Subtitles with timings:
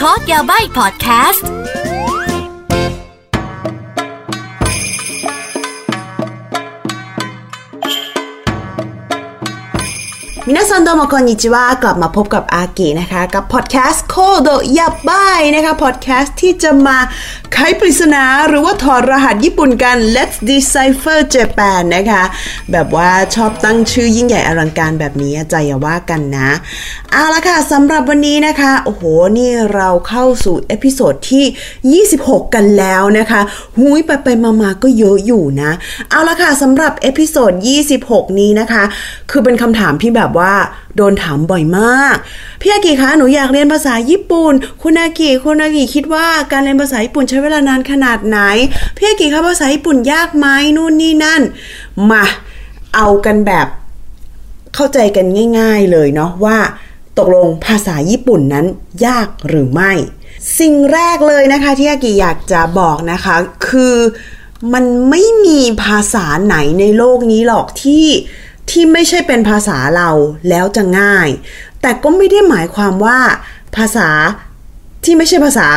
[0.00, 1.46] Code Yabai พอดแคสต์
[10.52, 14.48] みなさんどうもこんにちはกลับมาพบกับอากินะคะ กับพอดแคสต์コード
[14.78, 16.98] やばいนะคะพอดแคสต์ที่จะมา
[17.52, 22.22] ไขปริศนาหรือว่าถอดรหัสญี่ปุ่นกัน Let's Decipher Japan นะคะ
[22.72, 26.50] แบบว่าชอบตั้งชื่อยิ่งใหญ่อลังการแบบนี้ใจอย่าว่ากันนะ
[27.12, 29.02] เอาละค่ะสำหรับวันนี้นะคะ โอ้โห
[29.38, 33.40] นี่เราเข้าสู่ episode ที่ 26 กันแล้วนะคะ
[33.78, 35.70] หุยไปไปมามาก็เยอะอยู่นะ
[36.10, 37.52] เอาละค่ะสำหรับ episode
[37.94, 38.84] 26 นี้นะคะ
[39.30, 40.39] คือเป็นคำถามที่แบบว่า
[40.96, 42.16] โดนถามบ่อยมาก
[42.60, 48.38] พี่อากิคะหนูอยากเรียนภาษาญี่ปุ่น คุณอากิคุณอากิคิดว่าการเรียนภาษาญี่ปุ่นใช้เวลานานขนาดไหน
[48.96, 51.42] พี่อากิคะภาษาญี่ปุ่นยากไหมนู่นนี่นั่น
[52.10, 52.24] มา
[52.94, 53.66] เอากันแบบ
[54.74, 55.26] เข้าใจกัน
[55.58, 56.58] ง่าย ๆเลยเนาะว่า
[57.18, 58.66] ตกลงภาษาญี่ปุ่นนั้น
[59.06, 59.92] ยากหรือไม่
[60.58, 63.36] สิ่งแรกเลยนะคะที่อากิอยากจะบอกนะคะ
[63.68, 63.96] คือ
[64.74, 68.06] มันไม่มีภาษาไหนในโลกนี้หรอกที่
[68.70, 70.10] ที่ไม่ใช่เป็นภาษาเรา
[70.48, 71.28] แล้วจะง่าย
[71.82, 73.18] แต่ก็ไม่ได้หมายความว่า
[73.76, 74.08] ภาษา
[75.04, 75.68] ที่ไม่ใช่ภาษา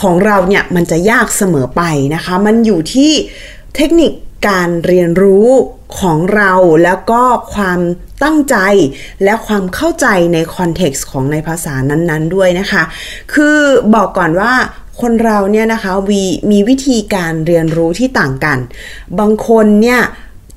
[0.00, 1.82] ของเราเนี่ยมันจะยากเสมอไป
[2.14, 3.12] นะคะ มันอยู่ที่
[3.76, 4.12] เทคนิค
[4.48, 5.48] การเรียนรู้
[6.00, 6.52] ของเรา
[6.84, 7.22] แล้วก็
[7.54, 7.80] ความ
[8.22, 8.56] ตั้งใจ
[9.24, 12.82] และความเข้าใจในคอนเท็กซ์ของในภาษานั้นๆด้วยนะคะ
[13.32, 13.56] คือ
[13.94, 14.52] บอกก่อนว่า
[15.00, 18.58] คนเราเนี่ยนะคะวีมีวิธีการเรียนรู้ที่ต่างกัน
[19.18, 20.00] บางคนเนี่ย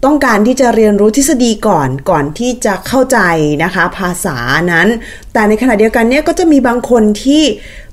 [0.05, 3.19] ต้องการที่จะเรียนรู้ทฤษฎีก่อนก่อนที่จะเข้าใจ
[3.63, 4.37] นะคะ ภาษา
[4.71, 4.87] นั้น
[5.33, 7.43] แต่ในขณะเดียวกันเนี่ยก็จะมีบางคนที่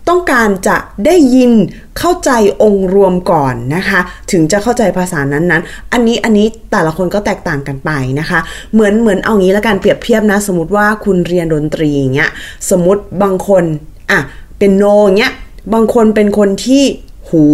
[0.09, 1.53] ต้องการจะได้ยิน
[1.99, 2.31] เข้าใจ
[2.63, 8.41] องค์รวมก่อนนะคะ ถึงจะเข้าใจภาษานั้นๆ อันนี้อันนี้แต่ละคนก็แตกต่างกันไปนะคะ
[8.73, 12.31] เหมือนเหมือนเอางี้ละกันเปรียบเทียบนะ สมมติว่าคุณเรียนดนตรีอย่างเงี้ย
[12.71, 13.65] สมมติบางคน
[14.11, 14.21] อะ
[14.59, 14.85] เป็นโน
[15.19, 15.33] เงี้ย
[15.75, 16.83] บางคนเป็นคนที่
[17.29, 17.45] หู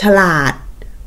[0.00, 0.52] ฉลาด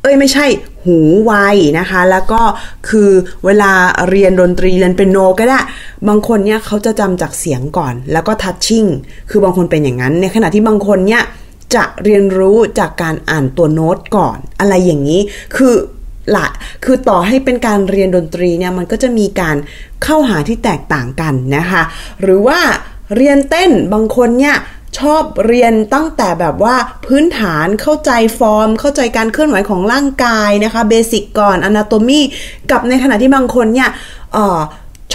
[0.01, 0.45] เอ้ยไม่ใช่
[0.87, 1.33] หูไว
[1.79, 2.41] นะคะ แล้วก็
[2.89, 3.11] คือ
[3.45, 3.71] เวลา
[4.09, 5.59] เรียนดนตรีเรียนเป็นโนก็ได้
[6.07, 8.85] บางคนเนี่ยเขาจะจำจากเสียงก่อน แล้วก็ทัชชิ่ง
[9.29, 11.23] คือบางคนเป็นอย่างนั้น ในขณะที่บางคนเนี่ย
[11.75, 15.21] จะเรียนรู้จากการอ่านตัวโน้ตก่อน อะไรอย่างนี้
[15.55, 15.73] คือ
[16.35, 16.47] ละ
[16.83, 19.57] คือต่อให้เป็นการเรียนดนตรีเนี่ยมันก็จะมีการ
[20.03, 21.83] เข้าหาที่แตกต่างกันนะคะ
[22.21, 22.59] หรือว่า
[23.15, 24.55] เรียนเต้นบางคนเนี่ย
[24.99, 26.75] ชอบเรียนตั้งแต่แบบว่า
[27.05, 32.21] พื้นฐานเข้าใจฟอร์ม เข้าใจการเคลื่อนไหวของร่างกายนะคะเบสิกก่อนอนาโตมี
[32.71, 33.89] กับในขณะที่บางคนเนี่ย
[34.35, 34.59] ออ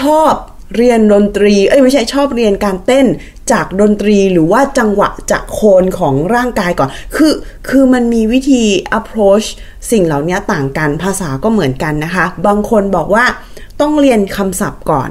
[0.01, 0.33] ชอบ
[0.77, 3.07] เรียนดนตรี เอ้ยไม่ใช่ชอบเรียนการเต้น
[3.53, 7.35] จากดนตรีหรือว่าจังหวะจากโคนของร่างกายก่อน คือ
[7.69, 8.65] คือมันมีวิธี
[8.99, 9.47] approach
[9.91, 13.25] สิ่งเหล่านี้ต่างกันภาษาก็เหมือนกันนะคะ บางคนบอกว่า
[13.81, 15.11] ต้องเรียนคำศัพท์ก่อน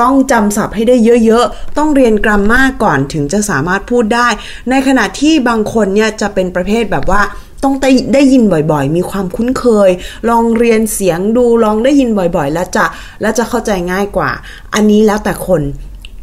[0.00, 4.28] ต้องจำศัพท์ให้ได้เยอะๆ ต้องเรียนกราฟมาก่อนถึงจะสามารถพูดได้
[4.70, 7.22] ในขณะที่บางคนเนี่ยจะเป็นประเภทแบบว่า
[7.62, 9.90] ต้องได้ได้ยินบ่อยๆ มีความคุ้นเคย
[10.30, 12.84] ลองเรียนเสียงดูลองได้ยินบ่อยๆ แล้วจะ
[13.20, 14.30] แล้วจะเข้าใจง่ายกว่า
[14.74, 15.62] อันนี้แล้วแต่คน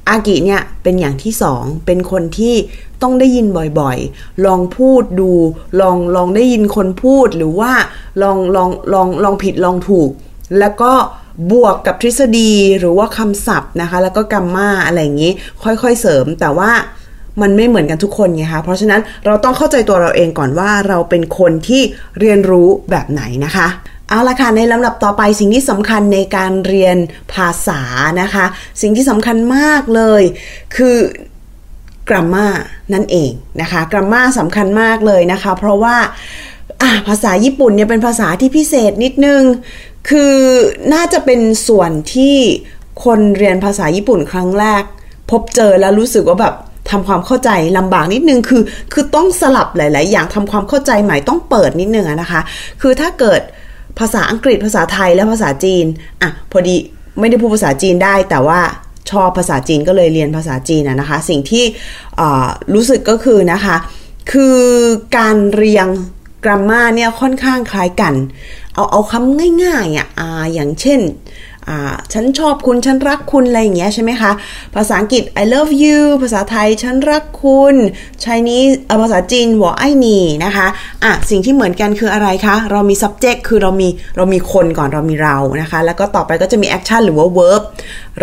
[0.10, 2.56] อากิเนี่ยเป็นอย่างที่สองเป็นคนที่
[3.02, 3.48] ต้องได้ยิน
[3.80, 5.32] บ่อยๆ ลองพูดดู
[5.82, 7.72] ลองลองได้ยินคนพูดหรือว่า
[8.22, 10.10] ลองลองลองลองผิดลองถูก
[10.60, 10.94] แล้วก็
[11.52, 15.32] บวกกับทฤษฎีหรือว่าคำศัพท์นะคะ แล้วก็กัมมาอะไรอย่างนี้
[15.64, 16.72] ค่อยๆเสริมแต่ว่า
[17.42, 21.82] มันไม่เหมือนกันทุกคนไงคะเพราะฉะนั้นเราต้องเข้าใจตัวเราเองก่อนว่าเราเป็นคนที่
[22.20, 23.68] เรียนรู้แบบไหนนะคะ
[24.10, 26.98] เอาละค่ะในลำดับต่อไปสิ่งที่สำคัญในการเรียน
[27.34, 27.82] ภาษา
[28.22, 28.46] นะคะ
[28.82, 30.24] สิ่งที่สำคัญมากเลย
[30.76, 30.98] คือ
[32.10, 32.48] กราฟมา
[32.94, 35.98] นั่นเองนะคะกราฟมาสำคัญมากเลยนะคะ เพราะว่า
[37.08, 39.44] ภาษาญี่ปุ่นเนี่ยเป็นภาษาที่พิเศษนิดนึง
[40.10, 40.36] คือ
[40.94, 42.38] น่าจะเป็นส่วนที่
[43.06, 44.84] คนเรียนภาษาญี่ปุ่นครั้งแรก
[45.32, 46.56] พบเจอแล้วรู้สึกว่าแบบ
[46.92, 48.64] ทำความเข้าใจลำบากนิดนึงคือ
[48.94, 52.42] คือต้องสลับหลาย ๆ อย่างทำความเข้าใจใหม่ต้องเปิดนิดนึงนะคะ
[52.82, 53.42] คือถ้าเกิด
[54.00, 55.86] ภาษาอังกฤษภาษาไทยและภาษาจีน
[56.22, 56.76] อะพอดี
[57.20, 58.60] ไม่ได้พูดภาษาจีนได้ แต่ว่า
[59.12, 61.64] ชอบภาษาจีนก็เลยเรียนภาษาจีนนะคะ สิ่งที่
[62.74, 63.76] รู้สึกก็คือนะคะ
[64.32, 64.60] คือ
[65.18, 65.88] การเรียง
[66.46, 68.14] กราฟมาเนี่ยค่อนข้างคล้ายกัน
[68.74, 70.08] เอาเอาคำง่ายๆอะ
[70.54, 71.00] อย่างเช่น
[72.14, 74.32] ฉันชอบคุณ ฉันรักคุณ อะไรอย่างเงี้ยใช่ไหมคะ
[74.76, 77.76] ภาษาอังกฤษ I love you ภาษาไทย ฉันรักคุณ
[78.24, 80.68] Chinese ภาษาจีนหัวไอหนีนะคะ
[81.04, 87.62] อะสิ่งที่เหมือนกันคืออะไรคะ เรามี subject คือเรามี เรามีคนก่อนเรามีเรานะคะ แล้วก็ต่อไปก็จะมี action หรือว่า verb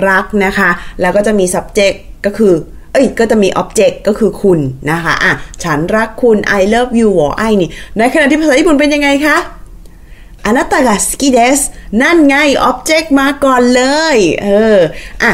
[0.09, 0.71] รักนะคะ
[1.01, 1.97] แล้วก็จะมี subject
[2.27, 2.55] ก็คือ
[2.93, 4.61] เอ้ยก็จะมี object ก็คือคุณ
[4.91, 5.33] นะคะ อะ
[5.65, 9.37] ฉันรักคุณ I love you หัวไอนี่ ในขณะที่ภาษาญี่ปุ่นเป็นยังไงคะ
[10.47, 11.61] อนาตากาสกิเดส
[12.03, 13.83] นั่นไงอ็อบเจกต์มาก่อนเล
[14.15, 14.79] ย เออ
[15.23, 15.33] อะ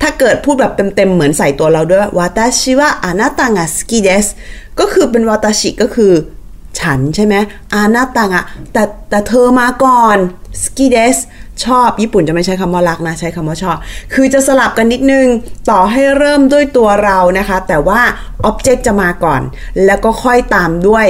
[0.00, 4.26] ถ้าเกิดพูดแบบเต็มๆ เหมือนใส่ตัวเราด้วยวาตาชิวะอานาตังะสกิเดส
[4.78, 6.12] ก็คือเป็นวาตาชิก็คือ
[6.78, 7.34] ฉันใช่ไหม
[7.74, 10.16] อานาตังะแต่แต่เธอมาก่อน
[10.64, 11.16] สกิเดส
[11.64, 13.76] ชอบ ญี่ปุ่นจะไม่ใช้คำว่ารักนะ ใช้คำว่าชอบ
[14.14, 15.26] คือจะสลับกันนิดนึง
[15.70, 18.00] ต่อให้เริ่มด้วยตัวเรานะคะ แต่ว่า
[18.50, 19.42] object จะมาก่อน
[19.86, 21.06] แล้วก็ค่อยตามด้วย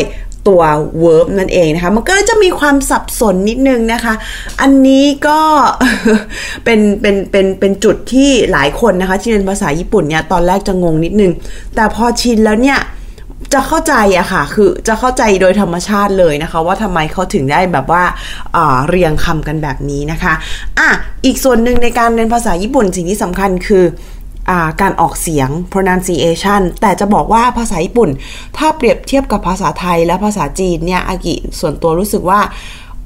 [0.49, 0.63] ตัว
[1.03, 4.15] verb นั่นเองนะคะ มันก็จะมีความสับสนนิดนึงนะคะ
[4.61, 5.41] อันนี้ก็
[6.65, 11.33] เป็นเป็นเป็นเป็นจุดที่หลายคนนะคะ ที่เรียนภาษาญี่ปุ่นเนี่ยตอนแรกจะงงนิดนึง
[11.75, 12.81] แต่พอชินแล้วเนี่ย
[13.55, 18.05] จะเข้าใจอะค่ะ คือจะเข้าใจโดยธรรมชาติเลยนะคะ ว่าทำไมเขาถึงได้แบบว่า
[18.89, 20.35] เรียงคำกันแบบนี้นะคะ
[20.79, 20.89] อะ
[21.25, 23.85] อีกส่วนหนึ่งในการเรียนภาษาญี่ปุ่นสิ่งที่สำคัญคือ
[24.81, 28.11] การออกเสียง pronunciation แต่จะบอกว่าภาษาญี่ปุ่น
[28.57, 32.41] ถ้าเปรียบเทียบกับภาษาไทยและภาษาจีนเนี่ยอากิส่วนตัวรู้สึกว่า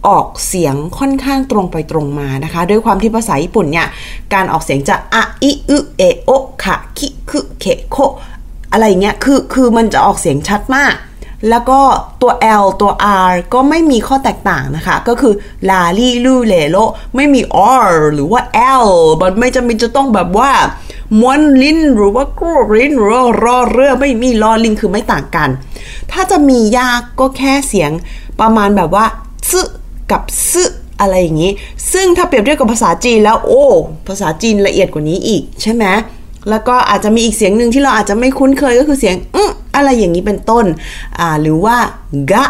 [0.08, 3.86] ออกเสียงค่อนข้างตรงไปตรงมานะคะ ด้วยความที่ภาษาญี่ปุ่นเนี่ย
[4.34, 6.30] การออกเสียงจะอะอิอึเอโอ
[6.62, 7.96] คะคิคุเคโค
[8.72, 10.94] อะไรเงี้ยคือคือมันจะออกเสียงชัดมาก
[11.48, 11.80] แล้วก็
[12.22, 12.32] ตัว
[12.62, 12.92] L ตัว
[13.28, 15.34] R ก็ไม่มีข้อแตกต่างนะคะ ก็คือ
[15.70, 16.76] ลาลี่ลูเลโล
[17.16, 17.40] ไม่มี
[17.84, 18.40] R หรือว่า
[18.84, 18.86] L
[19.20, 20.50] มันไม่จำเป็นจะต้องแบบว่า
[21.20, 23.10] ม้วนลิ้นหรือว่ากรูลิ้นหรือ
[23.44, 25.48] รอเรือไม่มีลอลิงคือไม่ต่างกัน
[26.12, 27.90] ถ้าจะมียากก็แค่เสียง
[28.40, 29.04] ประมาณแบบว่า
[29.50, 29.60] ซึ
[30.10, 30.64] กับซึ
[31.00, 31.52] อะไรอย่างนี้
[31.92, 33.64] ซึ่งถ้าเปรียบเทียบกับภาษาจีนแล้วโอ้
[34.08, 35.84] ภาษาจีนละเอียดกว่านี้อีกใช่ไหม
[36.50, 40.64] แล้วก็อาจจะมีอีกเสียงหนึ่งที่เราอาจจะไม่คุ้นเคยก็คือเสียงอืออะไรอย่างนี้เป็นต้น
[41.18, 41.76] อ่าหรือว่า
[42.32, 42.46] กะ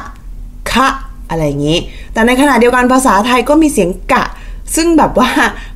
[0.72, 0.88] คะ
[1.30, 1.78] อะไรอย่างนี้
[2.12, 4.24] แต่ในขณะเดียวกันภาษาไทยก็มีเสียงกะ
[4.74, 5.30] ซึ่งแบบว่า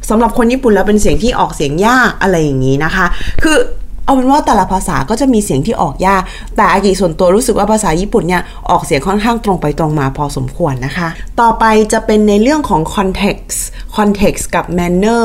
[0.09, 3.07] สำหรับคนญี่ปุ่นแล้วเป็นเสียงที่ออกเสียงยากอะไรอย่างนี้นะคะ
[3.43, 3.57] คือ
[4.05, 6.23] เอาเป็นว่าแต่ละภาษาก็จะมีเสียงที่ออกยาก
[6.57, 11.09] แต่อากิส่วนตัวรู้สึกว่าภาษาญี่ปุ่นเนี่ยออกเสียงค่อนข้างตรงไปตรงมาพอสมควรนะคะ
[11.41, 13.59] ต่อไปจะเป็นในเรื่องของ context
[13.97, 15.25] context กับ manner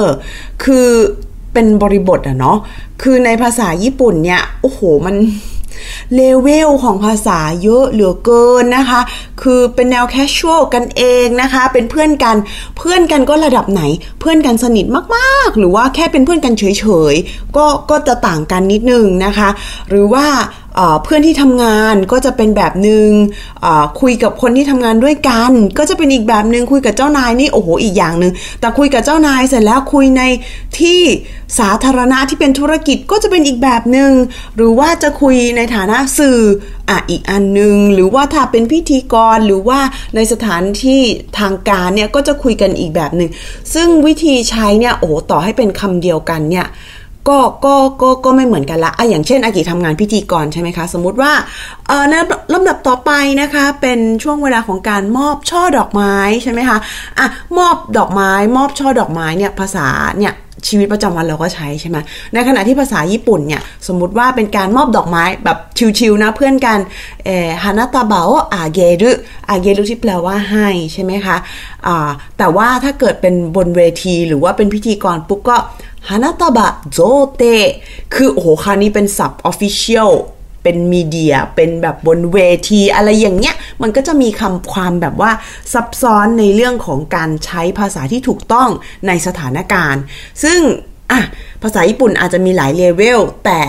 [0.64, 0.88] คือ
[1.54, 2.58] เป็นบริบทอะเนาะ
[3.02, 5.16] คือในภาษาญี่ปุ่นเนี่ย โอ้โห มัน
[6.14, 9.02] เลเวลของภาษาเยอะเหลือเกินนะคะ
[9.42, 12.38] คือเป็นแนวแคชชวลกันเองนะคะ เป็นเพื่อนกัน
[12.78, 13.82] เพื่อนกันก็ระดับไหน
[14.20, 14.86] เพื่อนกันสนิท
[15.16, 19.50] มากๆ หรือว่าแค่เป็นเพื่อนกันเฉยๆก็ก็จะต่างกันนิดนึงนะคะ
[19.90, 20.26] หรือว่า
[21.04, 23.10] เพื่อนที่ทำงานก็จะเป็นแบบหนึง่ง
[24.02, 30.22] คุยกับคนที่ทำงานด้วยกัน ก็จะเป็นอีกแบบหนึง่งคุยกับเจ้านายนี่โอ้โหอีกอย่างหนึง่งแต่คุยกับเจ้านายเสร็จแล้วคุยใน
[30.80, 31.02] ที่
[31.60, 34.12] สาธารณะที่เป็นธุรกิจก็จะเป็นอีกแบบหนึง่ง
[34.56, 36.40] หรือว่าจะคุยในฐานะสื่อ
[36.90, 39.80] อะอีกอันหนึง่งหรือว่าถ้าเป็นพิธีกรหรือว่า
[40.16, 41.02] ในสถานที่
[41.40, 43.32] ทางการเนี่ยก็จะคุยกันอีกแบบหนึง่ง
[43.74, 46.66] ซึ่งวิธีใช้เนี่ยโอ้โหต่อให้เป็นคำเดียวกันเนี่ย
[47.30, 51.32] ก็ก็ก็ก็ไม่เหมือนกันละอะอย่างเช่นอากิทำงานพิธีกรใช่ไหมคะ สมมุติว่า
[51.88, 52.14] เอ่อใน
[52.54, 53.12] ลำดับต่อไป
[53.42, 56.78] นะคะ เป็นช่วงเวลาของการมอบช่อดอกไม้ใช่ไหมคะ
[57.20, 57.28] อะ
[57.58, 59.88] มอบดอกไม้ มอบช่อดอกไม้เนี่ยภาษา
[60.20, 60.34] เนี่ย
[60.68, 61.98] ชีวิตประจำวันเราก็ใช้ใช่ไหม
[62.34, 65.58] ในขณะที่ภาษาญี่ปุ่นเนี่ยสมมุติว่าเป็นการมอบดอกไม้แบบ
[66.00, 66.80] ชิวๆนะเพื่อนกัน
[67.26, 67.30] เอ
[67.64, 68.24] ฮานาตาเบา
[68.54, 69.12] อาเกรุ
[69.50, 71.38] อาเกรุที่แปลว่าให้ใช่ไหมคะ
[71.88, 75.58] อ่าแต่ว่าถ้าเกิดเป็นบนเวทีหรือว่าเป็นพิธีกรปุ๊บก็
[76.10, 77.00] ฮานาตาบะโจ
[77.36, 77.44] เต
[78.14, 80.12] คือโอ้โหคานี้เป็นศัพท์ออฟฟิเชียล
[80.64, 82.38] เป็นมีเดียเป็นแบบบนเว
[82.70, 85.32] ทีอะไรอย่างเงี้ย มันก็จะมีคำความแบบว่า
[85.74, 88.70] ซับซ้อนในเรื่องของการใช้ภาษาที่ถูกต้อง
[89.08, 90.02] ในสถานการณ์
[90.44, 90.60] ซึ่ง
[91.12, 91.22] อะ
[91.64, 93.62] ภาษาญี่ปุ่นอาจจะมีหลายเลเวลแต่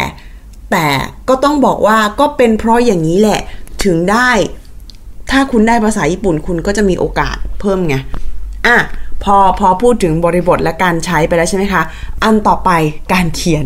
[0.72, 0.86] แต่
[1.28, 3.40] ก็ต้องบอกว่าก็เป็นเพราะอย่างนี้แหละ
[3.84, 4.30] ถึงได้
[5.30, 7.96] ถ้าคุณได้ภาษาญี่ปุ่นคุณก็จะมีโอกาสเพิ่มไง
[8.66, 8.76] อะ
[9.24, 11.82] พอพอพูดถึงบริบทและการใช้ไปแล้วใช่ไหมคะ
[12.24, 12.70] อันต่อไป
[13.12, 13.64] การเขียน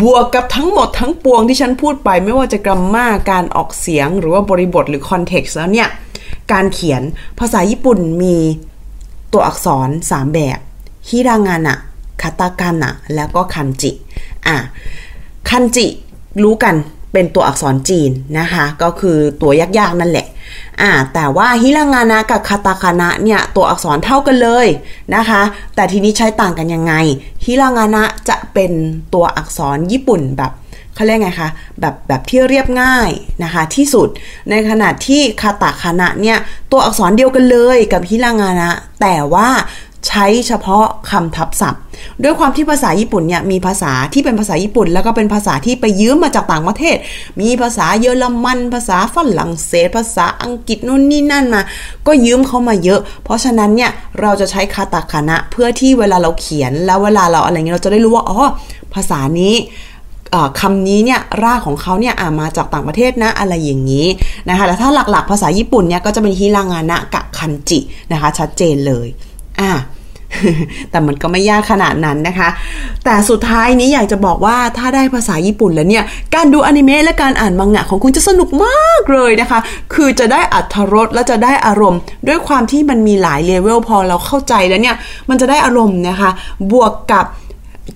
[0.00, 5.88] บวกกับทั้งหมดทั้งปวงที่ฉันพูดไป ไม่ว่าจะกรรมาการออกเสียงหรือว่าบริบทหรือคอนเท็กซ์แล้วเนี่ย
[6.52, 7.02] การเขียน
[7.38, 8.36] ภาษาญี่ปุ่นมี
[9.32, 10.58] ตัวอักษร 3 แบบ
[11.08, 11.74] ฮิรางานะ
[12.22, 13.90] คาตาคานะแล้วก็คันจิ
[14.46, 14.56] อะ
[15.48, 15.86] คันจิ
[16.42, 16.74] รู้กัน
[17.12, 20.26] เป็นตัวอักษรจีนนะคะ ก็คือตัวยากๆนั่นแหละ
[20.80, 24.66] อ่าแต่ว่าฮิรางานะกับคาตาคานะเนี่ยตัวอักษรเท่ากันเลย
[25.14, 25.42] นะคะ
[25.74, 26.92] แต่ทีนี้ใช้ต่างกันยังไง
[27.44, 28.72] ฮิรางานะจะเป็น
[29.14, 30.52] ตัวอักษรญี่ปุ่นแบบ
[30.94, 33.10] เขาเรียกไงคะแบบแบบที่เรียบง่าย
[33.44, 34.08] นะคะที่สุด
[34.50, 36.38] ในขณะที่คาตาคานะเนี่ย
[36.72, 38.70] ตัวอักษรเดียวกันเลยกับฮิรางานะ
[39.00, 39.48] แต่ว่า
[40.06, 41.82] ใช้เฉพาะคำทับศัพท์
[42.22, 46.96] ด้วยความที่ภาษาญี่ปุ่นเนี่ยมีภาษาที่เป็นภาษาญี่ปุ่น แล้วก็เป็นภาษาที่ไปยืมมาจากต่างประเทศ
[47.40, 51.62] มีภาษาเยอรมัน ภาษาฝรั่งเศส ภาษาอังกฤษนู่นนี่นั่นมา
[52.06, 53.90] ก็ยืมเขามาเยอะ เพราะฉะนั้นเนี่ย
[54.20, 58.40] เราจะใช้คาตาคานะเพื่อที่เวลาเราเขียนแล้วเวลาเราอะไรเงี้ยเราจะได้รู้ว่าอ๋อ
[58.94, 59.54] ภาษานี้
[60.60, 64.06] คำนี้เนี่ยรากของเขาเนี่ยมาจากต่างประเทศนะอะไรอย่างนี้
[64.48, 67.78] นะคะแต่ถ้าหลักๆ ภาษาญี่ปุ่นเนี่ยก็จะเป็นฮิรางานะกับคันจิ
[68.12, 69.08] นะคะชัดเจนเลย
[69.60, 69.72] อะ
[70.90, 72.48] แต่มันก็ไม่ยากขนาดนั้นนะคะ
[73.04, 79.60] แต่สุดท้ายนี้อยากจะบอกว่าถ้าได้ภาษาญี่ปุ่นแล้วเนี่ย การดูอนิเมะและการอ่านมังงะของคุณจะสนุกมากเลยนะคะ
[79.94, 84.96] คือจะได้อัธรสและจะได้อารมณ์ ด้วยความที่มันมีหลายเลเวลพอเราเข้าใจแล้วเนี่ย
[85.28, 86.30] มันจะได้อารมณ์นะคะ
[86.72, 87.26] บวกกับ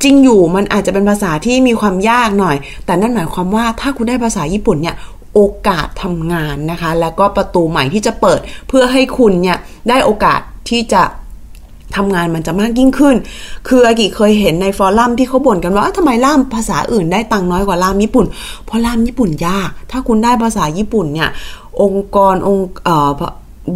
[0.02, 4.96] จริงอยู่มันอาจจะเป็นภาษาที่มีความยากหน่อย แต่นั่นหมายความว่าถ้าคุณได้ภาษาญี่ปุ่นเนี่ย
[5.34, 10.40] โอกาสทำงานนะคะ แล้วก็ประตูใหม่ที่จะเปิดเพื่อให้คุณเนี่ยได้โอกาส
[10.70, 11.02] ที่จะ
[11.96, 13.16] ทำงานมันจะมากยิ่งขึ้น
[13.68, 18.26] คืออากิเคยเห็นในฟอรัมที่เขาบ่นกันว่าทำไมล่ามภาษาอื่นได้ตังน้อยกว่าล่ามญี่ปุ่น
[18.66, 21.30] เพราะล่ามญี่ปุ่นยาก ถ้าคุณได้ภาษาญี่ปุ่นเนี่ย
[21.82, 22.68] องค์กรองค์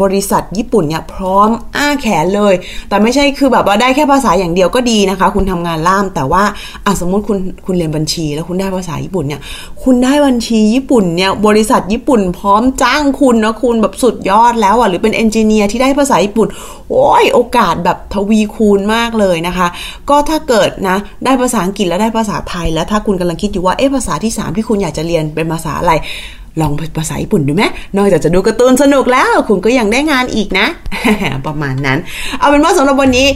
[0.03, 2.55] บริษัทญี่ปุ่นเนี่ยพร้อมอ้าแขนเลย
[2.89, 6.43] แต่ไม่ใช่คือแบบว่าได้แค่ภาษาอย่างเดียวก็ดีนะคะ คุณทำงานล่าม แต่ว่า
[6.85, 9.41] อะสมมติคุณคุณเรียนบัญชี แล้วคุณได้ภาษาญี่ปุ่นเนี่ย
[9.83, 16.49] คุณได้บัญชีญี่ปุ่นเนี่ย บริษัทญี่ปุ่นพร้อมจ้างคุณนะคุณแบบสุดยอดแล้วอะหรือเป็นเอนจิเนียร์ที่ได้ภาษาญี่ปุ่น
[16.91, 19.67] โอ้ยโอกาสแบบทวีคูณมากเลยนะคะ
[20.11, 25.93] ก็ถ้าเกิดนะได้ภาษาอังกฤษแล้วได้ภาษาไทยแล้วถ้าคุณกำลังคิดอยู่ว่าเอ๊ะภาษาที่ 3 ที่คุณอยากจะเรียนเป็นภาษาอะไร
[26.61, 27.65] ลองภาษาญี่ปุ่นดูไหม
[27.97, 30.67] นอกจากจะดูการ์ตูนสนุกแล้ว คุณก็ยังได้งานอีกนะ
[31.47, 31.99] ประมาณนั้น
[32.39, 33.29] เอาเป็นว่าสำหรับวันนี้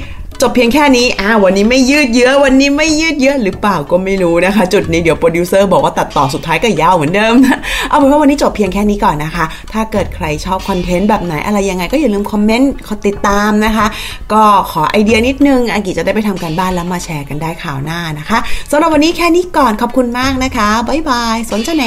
[0.44, 7.34] จบเพียงแค่นี้ อ่า วันนี้ไม่ยืดเยอะ วันนี้ไม่ยืดเยอะหรือเปล่าก็ไม่รู้นะคะ จุดนี้เดี๋ยวโปรดิวเซอร์บอกว่าตัดต่อสุดท้ายก็ยาวเหมือนเดิม
[7.88, 13.86] เอาเป็นว่าวันนี้จบเพียงแค่นี้ก่อนนะคะ ถ้าเกิดใครชอบคอนเทนต์แบบไหนอะไรยังไงก็อย่าลืมคอมเมนต์กดติดตามนะคะ
[14.32, 18.38] ก็ขอไอเดียนิดนึงอากิจะได้ไปทำการบ้านแล้วมาแชร์กันในคราวหน้านะคะ
[18.70, 21.86] สำหรับวันนี้แค่นี้ก่อน ขอบคุณมากนะคะ บ๊ายบาย สนใจเน